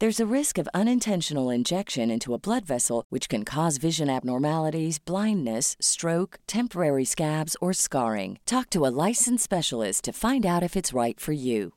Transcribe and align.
There's 0.00 0.20
a 0.20 0.32
risk 0.32 0.58
of 0.58 0.68
unintentional 0.72 1.50
injection 1.50 2.08
into 2.08 2.32
a 2.32 2.38
blood 2.38 2.64
vessel, 2.64 3.04
which 3.08 3.28
can 3.28 3.44
cause 3.44 3.78
vision 3.78 4.08
abnormalities, 4.08 5.00
blindness, 5.00 5.76
stroke, 5.80 6.38
temporary 6.46 7.04
scabs, 7.04 7.56
or 7.60 7.72
scarring. 7.72 8.38
Talk 8.46 8.70
to 8.70 8.86
a 8.86 8.94
licensed 9.08 9.42
specialist 9.42 10.04
to 10.04 10.12
find 10.12 10.46
out 10.46 10.62
if 10.62 10.76
it's 10.76 10.92
right 10.92 11.18
for 11.18 11.32
you. 11.32 11.74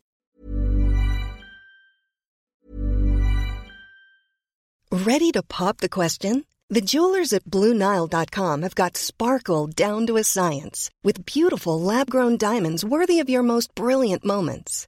Ready 4.92 5.32
to 5.32 5.42
pop 5.42 5.78
the 5.78 5.90
question? 5.90 6.46
The 6.70 6.82
jewelers 6.82 7.34
at 7.34 7.46
BlueNile.com 7.46 8.62
have 8.62 8.76
got 8.76 8.98
sparkle 8.98 9.66
down 9.66 10.06
to 10.06 10.18
a 10.18 10.24
science 10.24 10.92
with 11.04 11.26
beautiful 11.26 11.82
lab 11.82 12.12
grown 12.12 12.38
diamonds 12.38 12.86
worthy 12.86 13.20
of 13.20 13.30
your 13.32 13.44
most 13.44 13.74
brilliant 13.74 14.24
moments. 14.24 14.88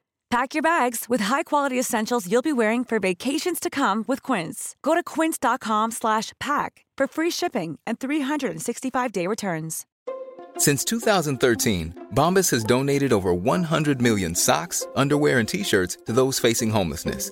Pack 0.31 0.53
your 0.53 0.63
bags 0.63 1.09
with 1.09 1.19
high-quality 1.19 1.77
essentials 1.77 2.31
you'll 2.31 2.41
be 2.41 2.53
wearing 2.53 2.85
for 2.85 2.99
vacations 2.99 3.59
to 3.59 3.69
come 3.69 4.05
with 4.07 4.23
Quince. 4.23 4.77
Go 4.81 4.95
to 4.95 5.03
quince.com/pack 5.03 6.85
for 6.97 7.07
free 7.07 7.31
shipping 7.31 7.79
and 7.85 7.99
365-day 7.99 9.27
returns. 9.27 9.85
Since 10.57 10.85
2013, 10.85 12.07
Bombas 12.15 12.49
has 12.51 12.63
donated 12.63 13.11
over 13.11 13.33
100 13.33 14.01
million 14.01 14.33
socks, 14.33 14.87
underwear, 14.95 15.39
and 15.39 15.47
t-shirts 15.49 15.97
to 16.05 16.13
those 16.13 16.39
facing 16.39 16.69
homelessness. 16.69 17.31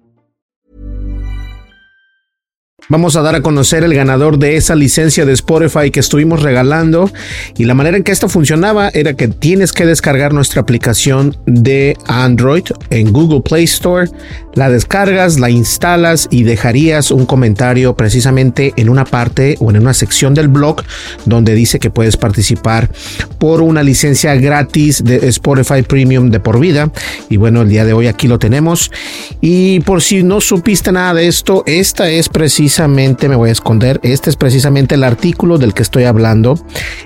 Vamos 2.89 3.15
a 3.15 3.21
dar 3.21 3.35
a 3.35 3.41
conocer 3.41 3.83
el 3.83 3.93
ganador 3.93 4.37
de 4.37 4.57
esa 4.57 4.75
licencia 4.75 5.25
de 5.25 5.33
Spotify 5.33 5.91
que 5.91 5.99
estuvimos 5.99 6.41
regalando. 6.41 7.09
Y 7.57 7.65
la 7.65 7.73
manera 7.73 7.95
en 7.95 8.03
que 8.03 8.11
esto 8.11 8.27
funcionaba 8.27 8.89
era 8.89 9.13
que 9.13 9.27
tienes 9.27 9.71
que 9.71 9.85
descargar 9.85 10.33
nuestra 10.33 10.61
aplicación 10.61 11.37
de 11.45 11.95
Android 12.07 12.63
en 12.89 13.13
Google 13.13 13.41
Play 13.41 13.65
Store, 13.65 14.09
la 14.55 14.69
descargas, 14.69 15.39
la 15.39 15.49
instalas 15.49 16.27
y 16.31 16.43
dejarías 16.43 17.11
un 17.11 17.25
comentario 17.25 17.95
precisamente 17.95 18.73
en 18.75 18.89
una 18.89 19.05
parte 19.05 19.55
o 19.59 19.69
en 19.69 19.77
una 19.77 19.93
sección 19.93 20.33
del 20.33 20.49
blog 20.49 20.83
donde 21.25 21.53
dice 21.53 21.79
que 21.79 21.91
puedes 21.91 22.17
participar 22.17 22.89
por 23.37 23.61
una 23.61 23.83
licencia 23.83 24.35
gratis 24.35 25.03
de 25.03 25.27
Spotify 25.29 25.83
Premium 25.83 26.29
de 26.29 26.39
por 26.39 26.59
vida. 26.59 26.91
Y 27.29 27.37
bueno 27.37 27.61
el 27.61 27.69
día 27.69 27.85
de 27.85 27.93
hoy 27.93 28.07
aquí 28.07 28.27
lo 28.27 28.39
tenemos. 28.39 28.91
Y 29.39 29.79
por 29.81 30.01
si 30.01 30.23
no 30.23 30.41
supiste 30.41 30.91
nada 30.91 31.13
de 31.13 31.27
esto 31.27 31.63
esta 31.65 32.09
es 32.09 32.27
precisamente 32.27 32.70
precisamente 32.71 33.27
me 33.27 33.35
voy 33.35 33.49
a 33.49 33.51
esconder. 33.51 33.99
Este 34.01 34.29
es 34.29 34.37
precisamente 34.37 34.95
el 34.95 35.03
artículo 35.03 35.57
del 35.57 35.73
que 35.73 35.81
estoy 35.81 36.05
hablando, 36.05 36.57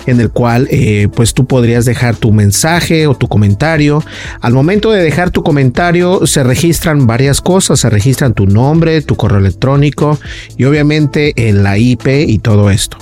en 0.05 0.21
el 0.21 0.29
cual 0.29 0.67
eh, 0.69 1.07
pues 1.11 1.33
tú 1.33 1.47
podrías 1.47 1.85
dejar 1.85 2.15
tu 2.15 2.31
mensaje 2.31 3.07
o 3.07 3.15
tu 3.15 3.27
comentario. 3.27 4.03
Al 4.41 4.53
momento 4.53 4.91
de 4.91 5.01
dejar 5.01 5.31
tu 5.31 5.41
comentario 5.41 6.27
se 6.27 6.43
registran 6.43 7.07
varias 7.07 7.41
cosas, 7.41 7.79
se 7.79 7.89
registran 7.89 8.35
tu 8.35 8.45
nombre, 8.45 9.01
tu 9.01 9.15
correo 9.15 9.39
electrónico 9.39 10.19
y 10.55 10.65
obviamente 10.65 11.33
en 11.35 11.63
la 11.63 11.79
IP 11.79 12.09
y 12.27 12.37
todo 12.37 12.69
esto. 12.69 12.97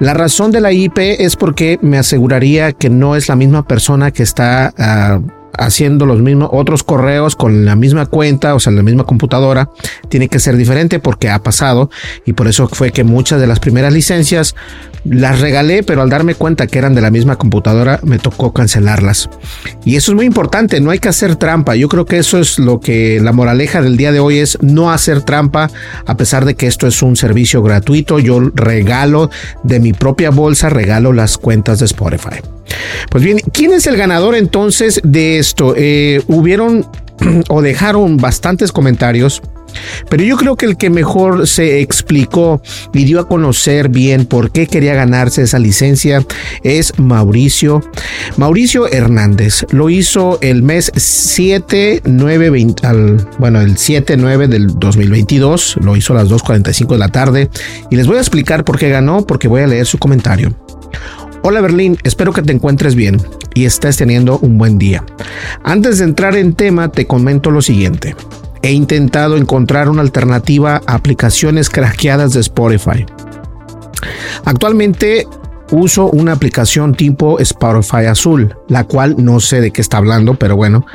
La 0.00 0.14
razón 0.14 0.50
de 0.50 0.60
la 0.60 0.72
IP 0.72 0.98
es 0.98 1.36
porque 1.36 1.78
me 1.80 1.98
aseguraría 1.98 2.72
que 2.72 2.90
no 2.90 3.14
es 3.14 3.28
la 3.28 3.36
misma 3.36 3.68
persona 3.68 4.10
que 4.10 4.24
está... 4.24 5.20
Uh, 5.22 5.43
haciendo 5.58 6.06
los 6.06 6.20
mismos 6.20 6.50
otros 6.52 6.82
correos 6.82 7.36
con 7.36 7.64
la 7.64 7.76
misma 7.76 8.06
cuenta, 8.06 8.54
o 8.54 8.60
sea, 8.60 8.72
la 8.72 8.82
misma 8.82 9.04
computadora, 9.04 9.70
tiene 10.08 10.28
que 10.28 10.38
ser 10.38 10.56
diferente 10.56 10.98
porque 10.98 11.30
ha 11.30 11.42
pasado 11.42 11.90
y 12.24 12.32
por 12.32 12.48
eso 12.48 12.68
fue 12.68 12.90
que 12.90 13.04
muchas 13.04 13.40
de 13.40 13.46
las 13.46 13.60
primeras 13.60 13.92
licencias 13.92 14.54
las 15.04 15.40
regalé, 15.40 15.82
pero 15.82 16.02
al 16.02 16.08
darme 16.08 16.34
cuenta 16.34 16.66
que 16.66 16.78
eran 16.78 16.94
de 16.94 17.00
la 17.00 17.10
misma 17.10 17.36
computadora, 17.36 18.00
me 18.02 18.18
tocó 18.18 18.52
cancelarlas. 18.52 19.28
Y 19.84 19.96
eso 19.96 20.12
es 20.12 20.16
muy 20.16 20.26
importante, 20.26 20.80
no 20.80 20.90
hay 20.90 20.98
que 20.98 21.08
hacer 21.08 21.36
trampa. 21.36 21.76
Yo 21.76 21.88
creo 21.88 22.06
que 22.06 22.18
eso 22.18 22.38
es 22.38 22.58
lo 22.58 22.80
que 22.80 23.20
la 23.20 23.32
moraleja 23.32 23.82
del 23.82 23.96
día 23.96 24.12
de 24.12 24.20
hoy 24.20 24.38
es 24.38 24.58
no 24.62 24.90
hacer 24.90 25.22
trampa, 25.22 25.70
a 26.06 26.16
pesar 26.16 26.44
de 26.44 26.54
que 26.54 26.66
esto 26.66 26.86
es 26.86 27.02
un 27.02 27.16
servicio 27.16 27.62
gratuito. 27.62 28.18
Yo 28.18 28.40
regalo 28.54 29.30
de 29.62 29.80
mi 29.80 29.92
propia 29.92 30.30
bolsa, 30.30 30.70
regalo 30.70 31.12
las 31.12 31.36
cuentas 31.36 31.78
de 31.80 31.86
Spotify. 31.86 32.53
Pues 33.10 33.24
bien, 33.24 33.38
¿quién 33.52 33.72
es 33.72 33.86
el 33.86 33.96
ganador 33.96 34.34
entonces 34.34 35.00
de 35.04 35.38
esto? 35.38 35.74
Eh, 35.76 36.22
hubieron 36.26 36.86
o 37.48 37.62
dejaron 37.62 38.16
bastantes 38.16 38.72
comentarios 38.72 39.42
pero 40.08 40.22
yo 40.22 40.36
creo 40.36 40.56
que 40.56 40.66
el 40.66 40.76
que 40.76 40.90
mejor 40.90 41.46
se 41.46 41.80
explicó 41.80 42.62
y 42.92 43.04
dio 43.04 43.20
a 43.20 43.28
conocer 43.28 43.88
bien 43.88 44.26
por 44.26 44.50
qué 44.50 44.66
quería 44.66 44.94
ganarse 44.94 45.42
esa 45.42 45.58
licencia 45.58 46.24
es 46.62 46.98
Mauricio. 46.98 47.82
Mauricio 48.36 48.90
Hernández 48.90 49.66
lo 49.70 49.90
hizo 49.90 50.38
el 50.40 50.62
mes 50.62 50.92
7, 50.94 52.02
9, 52.04 52.50
20, 52.50 52.86
al, 52.86 53.28
bueno, 53.38 53.60
el 53.60 53.76
7, 53.76 54.16
9 54.16 54.48
del 54.48 54.78
2022. 54.78 55.78
Lo 55.82 55.96
hizo 55.96 56.12
a 56.12 56.16
las 56.16 56.28
2.45 56.28 56.88
de 56.88 56.98
la 56.98 57.08
tarde. 57.08 57.50
Y 57.90 57.96
les 57.96 58.06
voy 58.06 58.16
a 58.16 58.20
explicar 58.20 58.64
por 58.64 58.78
qué 58.78 58.88
ganó, 58.88 59.26
porque 59.26 59.48
voy 59.48 59.62
a 59.62 59.66
leer 59.66 59.86
su 59.86 59.98
comentario. 59.98 60.63
Hola 61.46 61.60
Berlín, 61.60 61.98
espero 62.04 62.32
que 62.32 62.42
te 62.42 62.52
encuentres 62.52 62.94
bien 62.94 63.20
y 63.54 63.66
estés 63.66 63.98
teniendo 63.98 64.38
un 64.38 64.58
buen 64.58 64.78
día. 64.78 65.04
Antes 65.62 65.98
de 65.98 66.04
entrar 66.04 66.36
en 66.36 66.54
tema, 66.54 66.90
te 66.90 67.06
comento 67.06 67.50
lo 67.50 67.62
siguiente 67.62 68.16
he 68.64 68.72
intentado 68.72 69.36
encontrar 69.36 69.90
una 69.90 70.00
alternativa 70.00 70.80
a 70.86 70.94
aplicaciones 70.94 71.68
craqueadas 71.68 72.32
de 72.32 72.40
Spotify. 72.40 73.04
Actualmente 74.46 75.26
uso 75.74 76.10
una 76.10 76.32
aplicación 76.32 76.94
tipo 76.94 77.38
Spotify 77.38 78.06
Azul, 78.06 78.56
la 78.68 78.84
cual 78.84 79.16
no 79.18 79.40
sé 79.40 79.60
de 79.60 79.70
qué 79.70 79.80
está 79.80 79.98
hablando, 79.98 80.34
pero 80.34 80.56
bueno, 80.56 80.86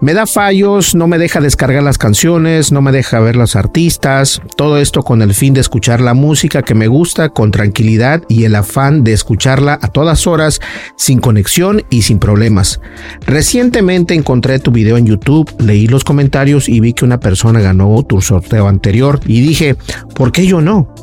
me 0.00 0.14
da 0.14 0.26
fallos, 0.26 0.94
no 0.94 1.06
me 1.06 1.18
deja 1.18 1.40
descargar 1.40 1.82
las 1.82 1.98
canciones, 1.98 2.72
no 2.72 2.82
me 2.82 2.92
deja 2.92 3.20
ver 3.20 3.36
los 3.36 3.56
artistas, 3.56 4.42
todo 4.56 4.78
esto 4.78 5.02
con 5.02 5.22
el 5.22 5.34
fin 5.34 5.54
de 5.54 5.60
escuchar 5.60 6.00
la 6.00 6.14
música 6.14 6.62
que 6.62 6.74
me 6.74 6.88
gusta 6.88 7.28
con 7.30 7.50
tranquilidad 7.50 8.22
y 8.28 8.44
el 8.44 8.54
afán 8.54 9.04
de 9.04 9.12
escucharla 9.12 9.78
a 9.80 9.88
todas 9.88 10.26
horas, 10.26 10.60
sin 10.96 11.20
conexión 11.20 11.84
y 11.90 12.02
sin 12.02 12.18
problemas. 12.18 12.80
Recientemente 13.26 14.14
encontré 14.14 14.58
tu 14.58 14.70
video 14.70 14.96
en 14.96 15.06
YouTube, 15.06 15.50
leí 15.58 15.86
los 15.86 16.04
comentarios 16.04 16.68
y 16.68 16.80
vi 16.80 16.92
que 16.92 17.04
una 17.04 17.20
persona 17.20 17.60
ganó 17.60 18.02
tu 18.02 18.20
sorteo 18.20 18.68
anterior 18.68 19.20
y 19.26 19.40
dije, 19.40 19.76
¿por 20.14 20.32
qué 20.32 20.46
yo 20.46 20.60
no? 20.60 20.94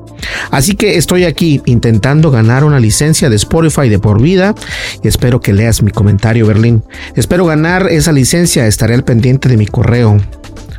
Así 0.51 0.75
que 0.75 0.97
estoy 0.97 1.25
aquí 1.25 1.62
intentando 1.65 2.31
ganar 2.31 2.63
una 2.63 2.79
licencia 2.79 3.04
de 3.05 3.35
Spotify 3.35 3.87
de 3.87 3.99
por 3.99 4.21
vida. 4.21 4.55
Y 5.03 5.07
espero 5.07 5.39
que 5.39 5.53
leas 5.53 5.83
mi 5.83 5.91
comentario, 5.91 6.47
Berlín. 6.47 6.83
Espero 7.15 7.45
ganar 7.45 7.87
esa 7.89 8.11
licencia, 8.11 8.67
estaré 8.67 8.95
al 8.95 9.03
pendiente 9.03 9.47
de 9.47 9.57
mi 9.57 9.67
correo 9.67 10.19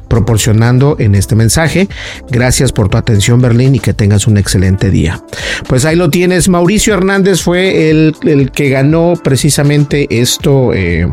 proporcionando 0.08 0.96
en 0.98 1.14
este 1.14 1.34
mensaje. 1.34 1.88
Gracias 2.30 2.72
por 2.72 2.88
tu 2.88 2.98
atención, 2.98 3.40
Berlín, 3.40 3.74
y 3.74 3.80
que 3.80 3.94
tengas 3.94 4.26
un 4.26 4.38
excelente 4.38 4.90
día. 4.90 5.22
Pues 5.68 5.84
ahí 5.84 5.96
lo 5.96 6.10
tienes. 6.10 6.48
Mauricio 6.48 6.94
Hernández 6.94 7.42
fue 7.42 7.90
el, 7.90 8.50
que 8.54 8.68
ganó 8.68 9.14
precisamente 9.22 10.06
esto. 10.10 10.72
Eh, 10.74 11.08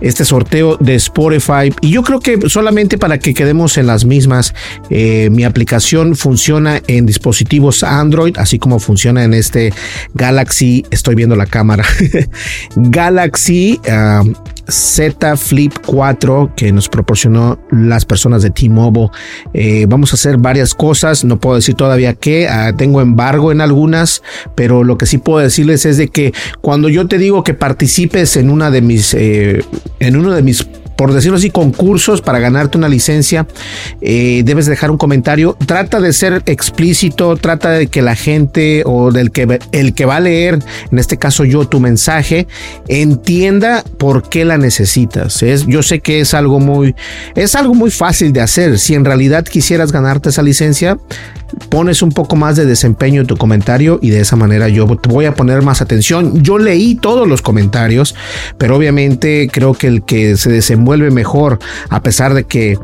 este 0.00 0.24
sorteo 0.24 0.76
de 0.78 0.96
Spotify. 0.96 1.72
Y 1.80 1.90
yo 1.90 2.02
creo 2.02 2.20
que 2.20 2.48
solamente 2.48 2.98
para 2.98 3.18
que 3.18 3.34
quedemos 3.34 3.78
en 3.78 3.86
las 3.86 4.04
mismas, 4.04 4.52
eh, 4.90 5.30
mi 5.30 5.44
aplicación 5.44 6.16
funciona 6.16 6.82
en 6.88 7.06
dispositivos 7.06 7.82
Android, 7.82 8.36
así 8.36 8.58
como 8.58 8.80
funciona 8.80 9.24
en 9.24 9.32
este 9.32 9.72
Galaxy. 10.14 10.84
Estoy 10.90 11.14
viendo 11.14 11.36
la 11.36 11.46
cámara. 11.46 11.84
Galaxy 12.76 13.80
ah, 13.88 14.24
Z 14.68 15.36
Flip 15.36 15.72
4 15.86 16.52
que 16.56 16.72
nos 16.72 16.88
proporcionó 16.88 17.58
las 17.70 18.04
personas 18.04 18.42
de 18.42 18.50
T-Mobile. 18.50 19.10
Eh, 19.54 19.86
vamos 19.88 20.12
a 20.12 20.14
hacer 20.14 20.38
varias 20.38 20.74
cosas, 20.74 21.24
no 21.24 21.38
puedo 21.38 21.56
decir 21.56 21.74
todavía 21.74 22.14
qué, 22.14 22.48
ah, 22.48 22.72
tengo 22.76 23.00
embargo 23.00 23.52
en 23.52 23.60
algunas, 23.60 24.22
pero 24.54 24.84
lo 24.84 24.98
que 24.98 25.06
sí 25.06 25.18
puedo 25.18 25.38
decirles 25.38 25.86
es 25.86 25.96
de 25.96 26.08
que 26.08 26.32
cuando 26.60 26.88
yo 26.88 27.06
te 27.06 27.18
digo 27.18 27.42
que 27.44 27.54
participes 27.54 28.36
en 28.36 28.50
una 28.50 28.70
de 28.70 28.82
mis, 28.82 29.14
eh, 29.14 29.64
en 30.00 30.16
uno 30.16 30.32
de 30.32 30.42
mis 30.42 30.66
por 31.02 31.12
decirlo 31.12 31.36
así, 31.36 31.50
concursos 31.50 32.20
para 32.20 32.38
ganarte 32.38 32.78
una 32.78 32.88
licencia, 32.88 33.48
eh, 34.00 34.42
debes 34.44 34.66
dejar 34.66 34.92
un 34.92 34.98
comentario. 34.98 35.56
Trata 35.66 35.98
de 35.98 36.12
ser 36.12 36.44
explícito, 36.46 37.36
trata 37.36 37.70
de 37.70 37.88
que 37.88 38.02
la 38.02 38.14
gente 38.14 38.84
o 38.86 39.10
del 39.10 39.32
que 39.32 39.58
el 39.72 39.94
que 39.94 40.04
va 40.04 40.18
a 40.18 40.20
leer, 40.20 40.60
en 40.92 40.98
este 41.00 41.16
caso 41.16 41.44
yo, 41.44 41.66
tu 41.66 41.80
mensaje, 41.80 42.46
entienda 42.86 43.82
por 43.98 44.28
qué 44.28 44.44
la 44.44 44.58
necesitas. 44.58 45.42
Es, 45.42 45.66
yo 45.66 45.82
sé 45.82 45.98
que 45.98 46.20
es 46.20 46.34
algo 46.34 46.60
muy, 46.60 46.94
es 47.34 47.56
algo 47.56 47.74
muy 47.74 47.90
fácil 47.90 48.32
de 48.32 48.40
hacer. 48.40 48.78
Si 48.78 48.94
en 48.94 49.04
realidad 49.04 49.44
quisieras 49.44 49.90
ganarte 49.90 50.28
esa 50.28 50.42
licencia, 50.44 50.98
pones 51.68 52.02
un 52.02 52.10
poco 52.10 52.36
más 52.36 52.56
de 52.56 52.66
desempeño 52.66 53.20
en 53.20 53.26
tu 53.26 53.36
comentario 53.36 53.98
y 54.02 54.10
de 54.10 54.20
esa 54.20 54.36
manera 54.36 54.68
yo 54.68 54.86
te 54.96 55.08
voy 55.08 55.26
a 55.26 55.34
poner 55.34 55.62
más 55.62 55.80
atención. 55.80 56.42
Yo 56.42 56.58
leí 56.58 56.94
todos 56.94 57.26
los 57.28 57.42
comentarios, 57.42 58.14
pero 58.58 58.76
obviamente 58.76 59.48
creo 59.52 59.74
que 59.74 59.86
el 59.86 60.04
que 60.04 60.36
se 60.36 60.50
desenvuelve 60.50 61.10
mejor, 61.10 61.58
a 61.88 62.02
pesar 62.02 62.34
de 62.34 62.44
que 62.44 62.78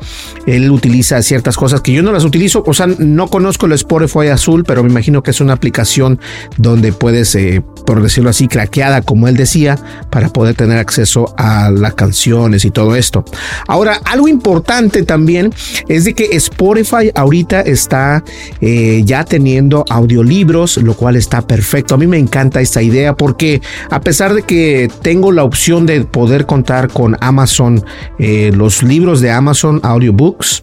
él 0.47 0.71
utiliza 0.71 1.21
ciertas 1.23 1.57
cosas 1.57 1.81
que 1.81 1.93
yo 1.93 2.03
no 2.03 2.13
las 2.13 2.25
utilizo, 2.25 2.63
o 2.67 2.75
sea, 2.75 2.87
no 2.87 3.29
conozco 3.29 3.67
el 3.67 3.73
Spotify 3.73 4.29
azul, 4.29 4.65
pero 4.65 4.83
me 4.83 4.91
imagino 4.91 5.23
que 5.23 5.31
es 5.31 5.41
una 5.41 5.53
aplicación 5.53 6.21
donde 6.57 6.93
puedes, 6.93 7.35
eh, 7.35 7.63
por 7.89 8.03
decirlo 8.03 8.29
así, 8.29 8.49
craqueada, 8.49 9.01
como 9.01 9.29
él 9.29 9.37
decía, 9.39 9.79
para 10.11 10.29
poder 10.29 10.55
tener 10.55 10.77
acceso 10.77 11.35
a 11.39 11.71
las 11.71 11.95
canciones 11.95 12.67
y 12.67 12.71
todo 12.71 12.95
esto. 12.95 13.25
Ahora, 13.67 13.99
algo 14.05 14.29
importante 14.29 15.05
también 15.05 15.55
es 15.89 16.05
de 16.05 16.13
que 16.13 16.37
Spotify 16.37 17.11
ahorita 17.15 17.63
está 17.63 18.23
eh, 18.61 19.01
ya 19.07 19.25
teniendo 19.25 19.87
audiolibros, 19.89 20.77
lo 20.77 20.93
cual 20.93 21.17
está 21.17 21.41
perfecto. 21.41 21.95
A 21.95 21.97
mí 21.97 22.07
me 22.07 22.19
encanta 22.19 22.61
esta 22.61 22.83
idea 22.83 23.17
porque 23.17 23.63
a 23.89 24.03
pesar 24.03 24.35
de 24.35 24.43
que 24.43 24.91
tengo 25.01 25.33
la 25.33 25.45
opción 25.45 25.87
de 25.87 26.05
poder 26.05 26.45
contar 26.45 26.89
con 26.89 27.17
Amazon, 27.23 27.83
eh, 28.19 28.53
los 28.55 28.83
libros 28.83 29.23
de 29.23 29.31
Amazon 29.31 29.81
Audiobooks, 29.83 30.63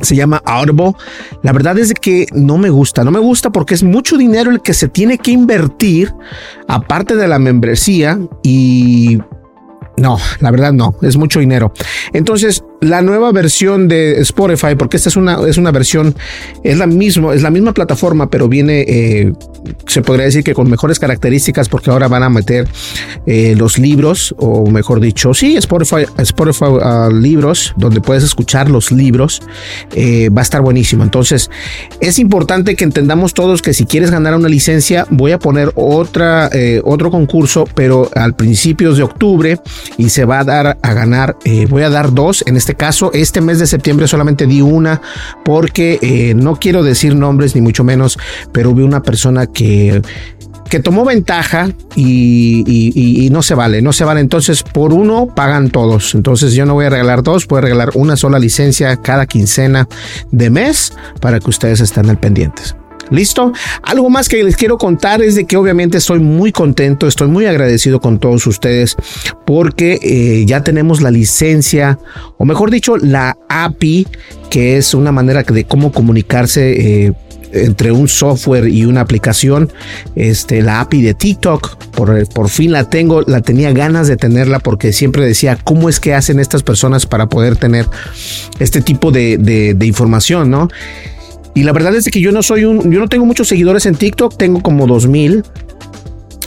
se 0.00 0.16
llama 0.16 0.42
Audible. 0.44 0.92
La 1.42 1.52
verdad 1.52 1.78
es 1.78 1.94
que 1.94 2.26
no 2.32 2.58
me 2.58 2.70
gusta, 2.70 3.04
no 3.04 3.10
me 3.10 3.18
gusta 3.18 3.50
porque 3.50 3.74
es 3.74 3.82
mucho 3.82 4.16
dinero 4.16 4.50
el 4.50 4.62
que 4.62 4.74
se 4.74 4.88
tiene 4.88 5.18
que 5.18 5.30
invertir 5.30 6.14
aparte 6.66 7.16
de 7.16 7.28
la 7.28 7.38
membresía 7.38 8.18
y 8.42 9.18
no, 9.96 10.18
la 10.40 10.50
verdad 10.50 10.72
no, 10.72 10.94
es 11.02 11.16
mucho 11.16 11.40
dinero. 11.40 11.72
Entonces, 12.12 12.64
la 12.80 13.02
nueva 13.02 13.32
versión 13.32 13.88
de 13.88 14.20
Spotify, 14.20 14.74
porque 14.76 14.96
esta 14.96 15.08
es 15.08 15.16
una, 15.16 15.38
es 15.48 15.58
una 15.58 15.72
versión, 15.72 16.14
es 16.62 16.78
la 16.78 16.86
misma, 16.86 17.34
es 17.34 17.42
la 17.42 17.50
misma 17.50 17.72
plataforma, 17.72 18.30
pero 18.30 18.48
viene, 18.48 18.84
eh, 18.86 19.32
se 19.86 20.02
podría 20.02 20.26
decir 20.26 20.44
que 20.44 20.54
con 20.54 20.70
mejores 20.70 20.98
características, 20.98 21.68
porque 21.68 21.90
ahora 21.90 22.06
van 22.06 22.22
a 22.22 22.28
meter 22.28 22.68
eh, 23.26 23.54
los 23.56 23.78
libros, 23.78 24.34
o 24.38 24.70
mejor 24.70 25.00
dicho, 25.00 25.34
sí, 25.34 25.56
Spotify, 25.56 26.06
Spotify 26.18 26.66
uh, 26.66 27.10
libros, 27.10 27.74
donde 27.76 28.00
puedes 28.00 28.22
escuchar 28.22 28.70
los 28.70 28.92
libros, 28.92 29.42
eh, 29.94 30.28
va 30.30 30.42
a 30.42 30.44
estar 30.44 30.62
buenísimo. 30.62 31.02
Entonces, 31.02 31.50
es 32.00 32.18
importante 32.18 32.76
que 32.76 32.84
entendamos 32.84 33.34
todos 33.34 33.60
que 33.60 33.74
si 33.74 33.86
quieres 33.86 34.10
ganar 34.10 34.34
una 34.36 34.48
licencia, 34.48 35.06
voy 35.10 35.32
a 35.32 35.38
poner 35.38 35.72
otra, 35.74 36.50
otro 36.84 37.10
concurso, 37.10 37.64
pero 37.74 38.10
al 38.14 38.34
principios 38.34 38.96
de 38.96 39.02
octubre 39.02 39.58
y 39.96 40.10
se 40.10 40.24
va 40.24 40.40
a 40.40 40.44
dar 40.44 40.78
a 40.80 40.94
ganar, 40.94 41.36
voy 41.68 41.82
a 41.82 41.90
dar 41.90 42.12
dos 42.12 42.44
en 42.46 42.56
este 42.56 42.67
este 42.68 42.76
caso. 42.76 43.10
Este 43.14 43.40
mes 43.40 43.58
de 43.58 43.66
septiembre 43.66 44.06
solamente 44.06 44.46
di 44.46 44.60
una 44.60 45.00
porque 45.42 45.98
eh, 46.02 46.34
no 46.34 46.56
quiero 46.56 46.82
decir 46.82 47.16
nombres 47.16 47.54
ni 47.54 47.62
mucho 47.62 47.82
menos, 47.82 48.18
pero 48.52 48.74
vi 48.74 48.82
una 48.82 49.02
persona 49.02 49.46
que 49.46 50.02
que 50.68 50.80
tomó 50.80 51.06
ventaja 51.06 51.70
y, 51.96 53.28
no 53.32 53.42
se 53.42 53.54
vale, 53.54 53.80
no 53.80 53.94
se 53.94 54.04
vale. 54.04 54.20
Entonces, 54.20 54.62
por 54.62 54.92
uno 54.92 55.28
pagan 55.34 55.70
todos. 55.70 56.14
Entonces, 56.14 56.52
yo 56.52 56.66
no 56.66 56.74
voy 56.74 56.84
a 56.84 56.90
regalar 56.90 57.22
dos, 57.22 57.46
voy 57.46 57.60
a 57.60 57.62
regalar 57.62 57.92
una 57.94 58.18
sola 58.18 58.38
licencia 58.38 58.94
cada 58.98 59.24
quincena 59.24 59.88
de 60.30 60.50
mes 60.50 60.92
para 61.22 61.40
que 61.40 61.48
ustedes 61.48 61.80
estén 61.80 62.10
al 62.10 62.18
pendientes. 62.20 62.76
¿Listo? 63.10 63.52
Algo 63.82 64.10
más 64.10 64.28
que 64.28 64.42
les 64.42 64.56
quiero 64.56 64.78
contar 64.78 65.22
es 65.22 65.34
de 65.34 65.46
que 65.46 65.56
obviamente 65.56 65.98
estoy 65.98 66.18
muy 66.18 66.52
contento, 66.52 67.06
estoy 67.06 67.28
muy 67.28 67.46
agradecido 67.46 68.00
con 68.00 68.18
todos 68.18 68.46
ustedes 68.46 68.96
porque 69.46 69.98
eh, 70.02 70.44
ya 70.46 70.62
tenemos 70.62 71.00
la 71.00 71.10
licencia, 71.10 71.98
o 72.36 72.44
mejor 72.44 72.70
dicho, 72.70 72.96
la 72.96 73.36
API, 73.48 74.06
que 74.50 74.76
es 74.76 74.94
una 74.94 75.12
manera 75.12 75.42
de 75.42 75.64
cómo 75.64 75.92
comunicarse. 75.92 77.06
Eh, 77.06 77.12
entre 77.50 77.92
un 77.92 78.08
software 78.08 78.68
y 78.68 78.84
una 78.84 79.00
aplicación, 79.00 79.72
este, 80.16 80.60
la 80.60 80.80
API 80.80 81.00
de 81.00 81.14
TikTok, 81.14 81.76
por, 81.92 82.28
por 82.28 82.50
fin 82.50 82.72
la 82.72 82.84
tengo, 82.84 83.22
la 83.22 83.40
tenía 83.40 83.72
ganas 83.72 84.06
de 84.06 84.18
tenerla 84.18 84.58
porque 84.58 84.92
siempre 84.92 85.24
decía, 85.24 85.56
¿cómo 85.64 85.88
es 85.88 85.98
que 85.98 86.12
hacen 86.12 86.40
estas 86.40 86.62
personas 86.62 87.06
para 87.06 87.26
poder 87.30 87.56
tener 87.56 87.86
este 88.58 88.82
tipo 88.82 89.10
de, 89.10 89.38
de 89.38 89.86
información, 89.86 90.50
no? 90.50 90.68
Y 91.58 91.64
la 91.64 91.72
verdad 91.72 91.92
es 91.96 92.04
que 92.04 92.20
yo 92.20 92.30
no 92.30 92.40
soy 92.44 92.64
un, 92.64 92.88
yo 92.92 93.00
no 93.00 93.08
tengo 93.08 93.26
muchos 93.26 93.48
seguidores 93.48 93.84
en 93.86 93.96
TikTok, 93.96 94.36
tengo 94.36 94.62
como 94.62 94.86
2000 94.86 95.42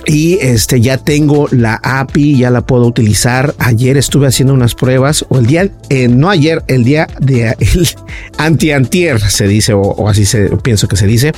y 0.06 0.40
este 0.42 0.82
ya 0.82 0.98
tengo 0.98 1.48
la 1.52 1.80
API, 1.84 2.38
ya 2.38 2.50
la 2.50 2.62
puedo 2.62 2.86
utilizar. 2.86 3.54
Ayer 3.60 3.98
estuve 3.98 4.28
haciendo 4.28 4.54
unas 4.54 4.76
pruebas, 4.76 5.26
o 5.30 5.38
el 5.38 5.46
día, 5.46 5.70
eh, 5.90 6.08
no 6.08 6.30
ayer, 6.30 6.64
el 6.68 6.84
día 6.84 7.08
de 7.20 7.56
el 7.60 7.88
anti-antier 8.38 9.20
se 9.20 9.48
dice, 9.48 9.74
o, 9.74 10.10
así 10.10 10.26
se 10.26 10.50
pienso 10.58 10.88
que 10.88 10.96
se 10.96 11.08
dice. 11.08 11.34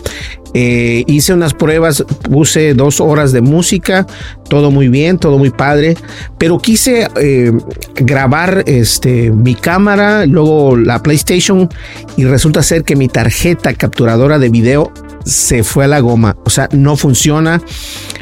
Eh, 0.55 1.03
hice 1.08 1.34
unas 1.34 1.53
pruebas, 1.53 2.05
puse 2.29 2.74
dos 2.75 3.01
horas 3.01 3.32
de 3.32 3.41
música, 3.41 4.05
todo 4.50 4.70
muy 4.70 4.88
bien, 4.88 5.17
todo 5.17 5.39
muy 5.39 5.50
padre, 5.50 5.98
pero 6.38 6.60
quise 6.60 7.08
eh, 7.20 7.51
grabar 7.96 8.63
este, 8.67 9.32
mi 9.32 9.55
cámara, 9.55 10.27
luego 10.27 10.77
la 10.77 11.01
PlayStation 11.01 11.70
y 12.17 12.25
resulta 12.25 12.62
ser 12.62 12.84
que 12.84 12.96
mi 12.96 13.08
tarjeta 13.08 13.74
capturadora 13.74 14.38
de 14.38 14.50
video 14.50 14.93
se 15.25 15.63
fue 15.63 15.86
a 15.86 15.88
la 15.88 16.00
goma, 16.00 16.38
o 16.46 16.50
sea, 16.50 16.70
no 16.72 16.96
funciona. 16.96 17.62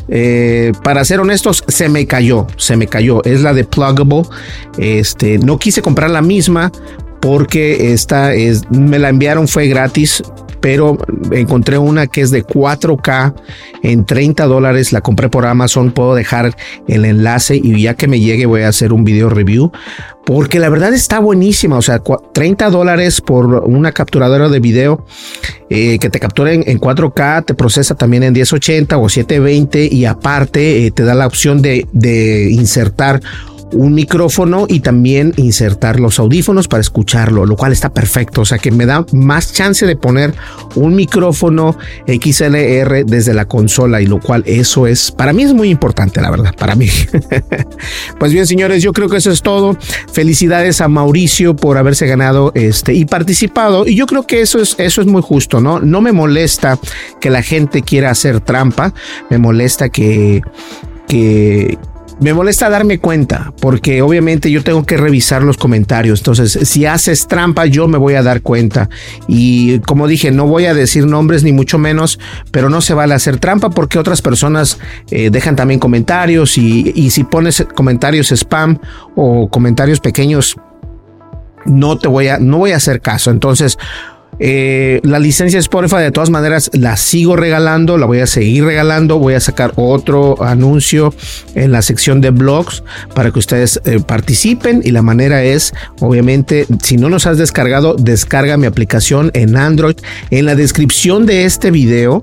Eh, 0.08 0.74
para 0.84 1.06
ser 1.06 1.20
honestos, 1.20 1.64
se 1.68 1.88
me 1.88 2.06
cayó, 2.06 2.48
se 2.58 2.76
me 2.76 2.88
cayó. 2.88 3.24
Es 3.24 3.42
la 3.42 3.54
de 3.54 3.64
Pluggable. 3.64 4.24
Este, 4.78 5.38
no 5.38 5.58
quise 5.58 5.82
comprar 5.82 6.10
la 6.10 6.22
misma 6.22 6.72
porque 7.22 7.94
esta 7.94 8.34
es, 8.34 8.70
me 8.72 9.00
la 9.00 9.10
enviaron, 9.10 9.48
fue 9.48 9.68
gratis, 9.68 10.24
pero 10.62 10.98
encontré 11.32 11.78
una 11.78 12.08
que 12.08 12.22
es 12.22 12.32
de 12.32 12.46
4K 12.46 13.34
en 13.84 14.06
30 14.06 14.46
dólares. 14.46 14.94
La 14.94 15.02
compré 15.02 15.30
por 15.30 15.46
Amazon. 15.46 15.92
Puedo 15.92 16.16
dejar 16.16 16.56
el 16.88 17.06
enlace 17.06 17.56
y 17.56 17.82
ya 17.82 17.96
que 17.96 18.08
me 18.08 18.20
llegue 18.20 18.46
voy 18.46 18.62
a 18.62 18.70
hacer 18.70 18.94
un 18.94 19.04
video 19.04 19.30
review 19.30 19.72
porque 20.26 20.60
la 20.60 20.70
verdad 20.70 20.94
está 20.94 21.20
buenísima. 21.20 21.78
O 21.78 21.82
sea, 21.82 22.02
30 22.34 22.70
dólares 22.70 23.22
por 23.22 23.46
una 23.46 23.92
capturadora 23.92 24.50
de 24.50 24.60
video 24.60 25.06
eh, 25.70 25.98
que 26.00 26.10
te 26.10 26.20
captura 26.20 26.54
en, 26.54 26.80
4K, 26.80 27.46
te 27.46 27.54
procesa 27.54 27.96
también 27.96 28.24
en 28.24 28.34
1080 28.34 28.98
o 28.98 29.10
720 29.10 29.90
y 29.92 30.06
aparte 30.06 30.86
eh, 30.86 30.92
te 30.92 31.04
da 31.04 31.16
la 31.16 31.28
opción 31.28 31.62
de, 31.62 31.88
de 31.92 32.50
insertar 32.52 33.22
un 33.74 33.94
micrófono 33.94 34.66
y 34.68 34.82
también 34.82 35.34
insertar 35.38 36.00
los 36.00 36.20
audífonos 36.20 36.68
para 36.68 36.82
escucharlo, 36.82 37.46
lo 37.46 37.56
cual 37.56 37.72
está 37.72 37.94
perfecto. 37.94 38.42
O 38.42 38.46
sea 38.46 38.58
que 38.58 38.72
me 38.72 38.86
da 38.86 39.06
más 39.14 39.54
chance 39.54 39.86
de 39.86 39.96
poner 39.96 40.34
un 40.76 40.96
micrófono 40.96 41.78
XLR 42.08 43.06
desde 43.06 43.34
la 43.34 43.46
consola 43.46 44.02
y 44.02 44.08
lo 44.08 44.20
cual 44.20 44.44
eso 44.46 44.88
es, 44.88 45.12
para 45.12 45.34
mí 45.34 45.44
es 45.44 45.54
muy 45.54 45.70
importante, 45.70 46.22
la 46.22 46.32
verdad, 46.32 46.54
para 46.58 46.76
mí. 46.76 46.88
pues 48.20 48.34
bien, 48.34 48.48
señores, 48.48 48.84
yo 48.84 48.94
creo 48.94 49.10
que 49.10 49.18
eso 49.18 49.32
es 49.32 49.42
todo. 49.42 49.78
Felicidades 50.12 50.82
a 50.82 50.88
Mauricio 50.88 51.56
por 51.56 51.78
haberse 51.78 52.08
ganado 52.08 52.52
este 52.56 52.94
y 52.94 53.06
participado. 53.06 53.88
Y 53.88 53.96
yo 53.96 54.06
creo 54.06 54.28
que 54.28 54.42
eso 54.42 54.60
es, 54.60 54.76
eso 54.78 55.02
es 55.02 55.08
muy 55.08 55.22
justo, 55.22 55.62
¿no? 55.62 55.80
No 55.80 56.02
me 56.02 56.12
molesta 56.12 56.80
que 57.20 57.30
la 57.30 57.42
gente 57.42 57.82
quiera 57.82 58.12
hacer 58.12 58.42
trampa, 58.42 58.94
me 59.30 59.38
molesta 59.38 59.90
que, 59.90 60.42
que, 61.08 61.78
me 62.22 62.36
molesta 62.36 62.70
darme 62.70 63.00
cuenta 63.00 63.52
porque 63.60 64.02
obviamente 64.02 64.52
yo 64.52 64.64
tengo 64.64 64.86
que 64.86 64.96
revisar 64.96 65.42
los 65.42 65.58
comentarios. 65.58 66.20
Entonces, 66.20 66.52
si 66.70 66.86
haces 66.86 67.28
trampa, 67.28 67.66
yo 67.66 67.88
me 67.88 67.98
voy 67.98 68.14
a 68.14 68.22
dar 68.22 68.42
cuenta. 68.42 68.90
Y 69.28 69.80
como 69.80 70.08
dije, 70.08 70.32
no 70.32 70.46
voy 70.46 70.66
a 70.66 70.74
decir 70.76 71.08
nombres 71.08 71.44
ni 71.44 71.52
mucho 71.52 71.80
menos, 71.80 72.20
pero 72.52 72.70
no 72.70 72.82
se 72.82 72.94
vale 72.94 73.16
hacer 73.16 73.40
trampa 73.40 73.72
porque 73.72 73.98
otras 73.98 74.22
personas 74.22 74.78
eh, 75.10 75.32
dejan 75.32 75.56
también 75.56 75.80
comentarios 75.80 76.58
y, 76.60 76.94
y 76.96 77.10
si 77.10 77.24
pones 77.24 77.66
comentarios 77.76 78.32
spam 78.32 78.78
o 79.16 79.50
comentarios 79.50 80.00
pequeños, 80.00 80.56
no 81.66 81.98
te 81.98 82.08
voy 82.08 82.28
a, 82.28 82.38
no 82.38 82.60
voy 82.60 82.72
a 82.72 82.78
hacer 82.78 83.02
caso. 83.02 83.32
Entonces, 83.32 83.80
eh, 84.44 85.02
la 85.04 85.20
licencia 85.20 85.58
de 85.58 85.62
Spotify 85.62 85.98
de 85.98 86.12
todas 86.12 86.32
maneras 86.32 86.72
la 86.74 86.98
sigo 86.98 87.36
regalando, 87.36 88.00
la 88.00 88.08
voy 88.08 88.22
a 88.22 88.26
seguir 88.26 88.64
regalando, 88.64 89.20
voy 89.20 89.36
a 89.36 89.40
sacar 89.40 89.72
otro 89.76 90.42
anuncio 90.42 91.14
en 91.54 91.72
la 91.72 91.84
sección 91.84 92.22
de 92.22 92.32
blogs 92.32 92.84
para 93.14 93.30
que 93.30 93.38
ustedes 93.38 93.80
eh, 93.86 94.00
participen 94.00 94.82
y 94.84 94.90
la 94.90 95.04
manera 95.04 95.44
es, 95.44 95.74
obviamente, 96.00 96.66
si 96.82 96.98
no 96.98 97.08
nos 97.08 97.28
has 97.28 97.38
descargado, 97.38 97.94
descarga 97.94 98.58
mi 98.58 98.66
aplicación 98.66 99.30
en 99.36 99.56
Android. 99.56 99.98
En 100.32 100.48
la 100.48 100.56
descripción 100.56 101.28
de 101.28 101.46
este 101.46 101.70
video 101.70 102.22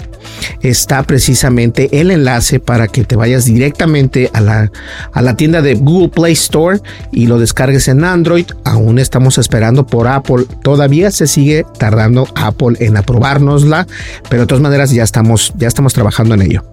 está 0.60 1.04
precisamente 1.04 2.00
el 2.00 2.10
enlace 2.10 2.58
para 2.58 2.88
que 2.88 3.04
te 3.04 3.14
vayas 3.14 3.44
directamente 3.44 4.28
a 4.32 4.40
la, 4.40 4.72
a 5.12 5.22
la 5.22 5.36
tienda 5.36 5.62
de 5.62 5.74
Google 5.74 6.08
Play 6.08 6.32
Store 6.32 6.80
y 7.12 7.26
lo 7.26 7.38
descargues 7.38 7.86
en 7.86 8.02
Android. 8.02 8.46
Aún 8.64 8.98
estamos 8.98 9.38
esperando 9.38 9.86
por 9.86 10.08
Apple, 10.08 10.46
todavía 10.64 11.12
se 11.12 11.28
sigue 11.28 11.64
tardando 11.78 12.07
Apple 12.34 12.76
en 12.80 12.96
aprobárnosla, 12.96 13.86
pero 14.28 14.42
de 14.42 14.46
todas 14.46 14.62
maneras 14.62 14.90
ya 14.90 15.02
estamos, 15.02 15.52
ya 15.56 15.68
estamos 15.68 15.92
trabajando 15.94 16.34
en 16.34 16.42
ello. 16.42 16.64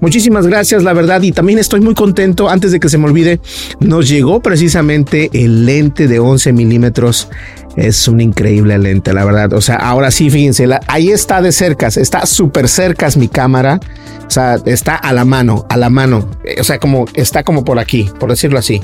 Muchísimas 0.00 0.46
gracias, 0.46 0.82
la 0.82 0.92
verdad, 0.92 1.22
y 1.22 1.32
también 1.32 1.58
estoy 1.58 1.80
muy 1.80 1.94
contento, 1.94 2.48
antes 2.48 2.72
de 2.72 2.80
que 2.80 2.88
se 2.88 2.98
me 2.98 3.04
olvide, 3.04 3.40
nos 3.80 4.08
llegó 4.08 4.40
precisamente 4.40 5.30
el 5.32 5.66
lente 5.66 6.08
de 6.08 6.18
11 6.18 6.52
milímetros. 6.52 7.28
Es 7.76 8.08
un 8.08 8.20
increíble 8.20 8.76
lente, 8.78 9.12
la 9.12 9.24
verdad. 9.24 9.52
O 9.52 9.60
sea, 9.60 9.76
ahora 9.76 10.10
sí, 10.10 10.28
fíjense, 10.28 10.68
ahí 10.88 11.10
está 11.10 11.40
de 11.40 11.52
cerca, 11.52 11.86
está 11.86 12.26
súper 12.26 12.68
cerca 12.68 13.08
mi 13.16 13.28
cámara. 13.28 13.80
O 14.26 14.30
sea, 14.30 14.56
está 14.64 14.96
a 14.96 15.12
la 15.12 15.24
mano, 15.24 15.66
a 15.68 15.76
la 15.76 15.90
mano. 15.90 16.28
O 16.58 16.64
sea, 16.64 16.78
como 16.78 17.06
está 17.14 17.42
como 17.42 17.64
por 17.64 17.78
aquí, 17.78 18.10
por 18.18 18.30
decirlo 18.30 18.58
así. 18.58 18.80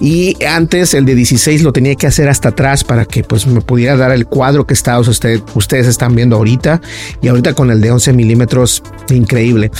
Y 0.00 0.36
antes 0.44 0.94
el 0.94 1.04
de 1.04 1.14
16 1.14 1.62
lo 1.62 1.72
tenía 1.72 1.94
que 1.94 2.06
hacer 2.06 2.28
hasta 2.28 2.50
atrás 2.50 2.84
para 2.84 3.04
que 3.04 3.24
pues 3.24 3.46
me 3.46 3.60
pudiera 3.60 3.96
dar 3.96 4.12
el 4.12 4.26
cuadro 4.26 4.66
que 4.66 4.74
está, 4.74 4.98
usted, 4.98 5.40
ustedes 5.54 5.86
están 5.86 6.14
viendo 6.14 6.36
ahorita. 6.36 6.80
Y 7.20 7.28
ahorita 7.28 7.54
con 7.54 7.70
el 7.70 7.80
de 7.80 7.90
11 7.90 8.12
milímetros, 8.12 8.82
increíble 9.10 9.70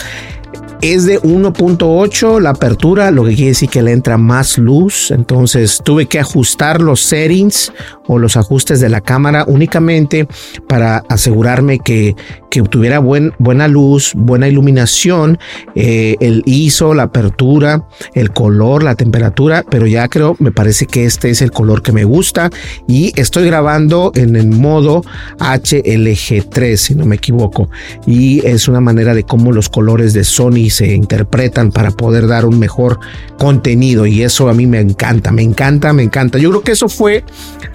es 0.81 1.07
de 1.07 1.21
1.8 1.21 2.41
la 2.41 2.51
apertura, 2.51 3.11
lo 3.11 3.25
que 3.25 3.35
quiere 3.35 3.51
decir 3.51 3.69
que 3.69 3.83
le 3.83 3.93
entra 3.93 4.17
más 4.17 4.59
luz. 4.59 5.11
Entonces 5.11 5.81
tuve 5.85 6.07
que 6.07 6.21
ajustar 6.21 6.81
los 6.81 7.01
settings 7.01 7.73
o 8.09 8.19
los 8.19 8.37
ajustes 8.37 8.81
de 8.81 8.89
la 8.89 9.01
cámara 9.01 9.45
únicamente 9.47 10.27
para 10.67 11.05
asegurarme 11.09 11.79
que, 11.79 12.17
que 12.51 12.63
tuviera 12.63 12.99
buen, 12.99 13.33
buena 13.39 13.69
luz, 13.69 14.13
buena 14.17 14.49
iluminación, 14.49 15.39
eh, 15.75 16.17
el 16.21 16.43
ISO, 16.47 16.95
la 16.95 17.05
apertura, 17.05 17.87
el 18.15 18.33
color, 18.33 18.83
la 18.83 18.95
temperatura, 18.95 19.65
pero 19.69 19.87
ya 19.87 20.09
creo, 20.09 20.37
me 20.39 20.51
parece 20.51 20.87
que 20.87 21.05
este 21.05 21.31
es 21.31 21.43
el 21.43 21.53
color 21.53 21.83
que 21.83 21.93
me 21.93 22.05
gusta 22.05 22.51
y 22.87 23.13
estoy 23.21 23.47
grabando 23.47 24.13
en 24.15 24.37
el 24.37 24.49
modo 24.49 25.03
HLG3, 25.39 26.77
si 26.77 26.95
no 26.95 27.07
me 27.07 27.17
equivoco, 27.17 27.71
y 28.07 28.45
es 28.47 28.69
una 28.69 28.81
manera 28.81 29.15
de 29.15 29.25
cómo 29.25 29.53
los 29.53 29.69
colores 29.69 30.13
de 30.13 30.25
Sony 30.25 30.71
se 30.71 30.95
interpretan 30.95 31.71
para 31.71 31.91
poder 31.91 32.27
dar 32.27 32.47
un 32.47 32.59
mejor 32.59 32.99
contenido 33.39 34.07
y 34.07 34.23
eso 34.23 34.49
a 34.49 34.55
mí 34.55 34.67
me 34.67 34.81
encanta, 34.81 35.31
me 35.31 35.43
encanta, 35.43 35.93
me 35.93 36.03
encanta. 36.03 36.39
Yo 36.39 36.51
creo 36.51 36.63
que 36.63 36.73
eso 36.73 36.89
fue 36.89 37.25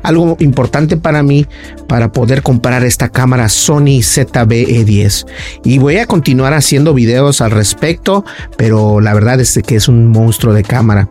algo 0.01 0.22
importante 0.39 0.97
para 0.97 1.23
mí 1.23 1.45
para 1.87 2.11
poder 2.11 2.41
comprar 2.41 2.83
esta 2.83 3.09
cámara 3.09 3.49
Sony 3.49 4.01
ZBE10 4.01 5.25
y 5.63 5.77
voy 5.77 5.97
a 5.97 6.05
continuar 6.05 6.53
haciendo 6.53 6.93
videos 6.93 7.41
al 7.41 7.51
respecto, 7.51 8.25
pero 8.57 9.01
la 9.01 9.13
verdad 9.13 9.39
es 9.39 9.59
que 9.65 9.75
es 9.75 9.87
un 9.87 10.07
monstruo 10.07 10.53
de 10.53 10.63
cámara. 10.63 11.09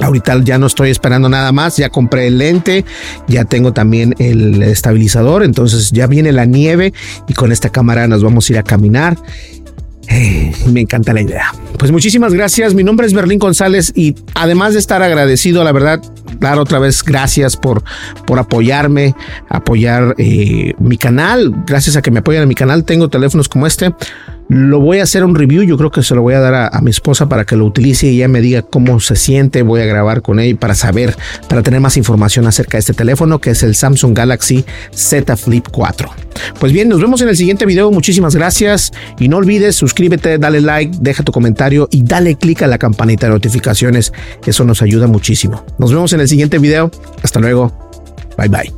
Ahorita 0.00 0.42
ya 0.42 0.56
no 0.58 0.66
estoy 0.66 0.90
esperando 0.90 1.28
nada 1.28 1.52
más, 1.52 1.76
ya 1.76 1.90
compré 1.90 2.26
el 2.26 2.38
lente, 2.38 2.84
ya 3.28 3.44
tengo 3.44 3.72
también 3.72 4.14
el 4.18 4.62
estabilizador, 4.62 5.42
entonces 5.42 5.90
ya 5.92 6.06
viene 6.06 6.32
la 6.32 6.46
nieve 6.46 6.94
y 7.28 7.34
con 7.34 7.52
esta 7.52 7.68
cámara 7.68 8.08
nos 8.08 8.22
vamos 8.22 8.48
a 8.48 8.52
ir 8.54 8.58
a 8.58 8.62
caminar 8.62 9.18
me 10.66 10.80
encanta 10.80 11.12
la 11.12 11.22
idea. 11.22 11.52
Pues 11.78 11.90
muchísimas 11.90 12.34
gracias. 12.34 12.74
Mi 12.74 12.84
nombre 12.84 13.06
es 13.06 13.12
Berlín 13.12 13.38
González 13.38 13.92
y 13.94 14.14
además 14.34 14.74
de 14.74 14.78
estar 14.78 15.02
agradecido, 15.02 15.64
la 15.64 15.72
verdad, 15.72 16.00
dar 16.42 16.58
otra 16.58 16.78
vez 16.78 17.02
gracias 17.02 17.56
por, 17.56 17.82
por 18.26 18.38
apoyarme, 18.38 19.14
apoyar 19.48 20.14
eh, 20.18 20.74
mi 20.78 20.98
canal. 20.98 21.52
Gracias 21.66 21.96
a 21.96 22.02
que 22.02 22.10
me 22.10 22.20
apoyan 22.20 22.42
en 22.42 22.48
mi 22.48 22.54
canal, 22.54 22.84
tengo 22.84 23.08
teléfonos 23.08 23.48
como 23.48 23.66
este. 23.66 23.94
Lo 24.54 24.80
voy 24.80 24.98
a 24.98 25.04
hacer 25.04 25.24
un 25.24 25.34
review, 25.34 25.62
yo 25.62 25.78
creo 25.78 25.90
que 25.90 26.02
se 26.02 26.14
lo 26.14 26.20
voy 26.20 26.34
a 26.34 26.40
dar 26.40 26.70
a, 26.74 26.80
mi 26.82 26.90
esposa 26.90 27.26
para 27.26 27.46
que 27.46 27.56
lo 27.56 27.64
utilice 27.64 28.08
y 28.08 28.16
ella 28.16 28.28
me 28.28 28.42
diga 28.42 28.60
cómo 28.60 29.00
se 29.00 29.16
siente. 29.16 29.62
Voy 29.62 29.80
a 29.80 29.86
grabar 29.86 30.20
con 30.20 30.40
ella 30.40 30.54
para 30.60 30.74
saber, 30.74 31.16
para 31.48 31.62
tener 31.62 31.80
más 31.80 31.96
información 31.96 32.46
acerca 32.46 32.72
de 32.72 32.80
este 32.80 32.92
teléfono 32.92 33.38
que 33.38 33.48
es 33.48 33.62
el 33.62 33.74
Samsung 33.74 34.14
Galaxy 34.14 34.66
Z 34.94 35.38
Flip 35.38 35.66
4. 35.72 36.10
Pues 36.60 36.70
bien, 36.70 36.90
nos 36.90 37.00
vemos 37.00 37.22
en 37.22 37.30
el 37.30 37.36
siguiente 37.38 37.64
video. 37.64 37.90
Muchísimas 37.90 38.36
gracias 38.36 38.92
y 39.18 39.28
no 39.28 39.38
olvides 39.38 39.74
suscríbete, 39.74 40.36
dale 40.36 40.60
like, 40.60 40.98
deja 41.00 41.22
tu 41.22 41.32
comentario 41.32 41.88
y 41.90 42.02
dale 42.04 42.34
click 42.34 42.60
a 42.60 42.66
la 42.66 42.76
campanita 42.76 43.28
de 43.28 43.32
notificaciones. 43.32 44.12
Eso 44.44 44.66
nos 44.66 44.82
ayuda 44.82 45.06
muchísimo. 45.06 45.64
Nos 45.78 45.94
vemos 45.94 46.12
en 46.12 46.20
el 46.20 46.28
siguiente 46.28 46.58
video. 46.58 46.90
Hasta 47.22 47.40
luego. 47.40 47.72
Bye 48.36 48.48
bye. 48.48 48.70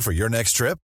For 0.00 0.12
your 0.12 0.30
next 0.30 0.56
trip? 0.56 0.83